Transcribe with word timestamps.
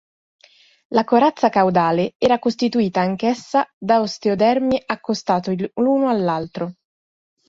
La 0.95 1.03
corazza 1.03 1.49
caudale 1.49 2.15
era 2.17 2.39
costituita 2.39 3.01
anch'essa 3.01 3.71
da 3.77 3.99
osteodermi 4.01 4.81
accostati 4.87 5.71
l'uno 5.75 6.09
all'altro. 6.09 6.73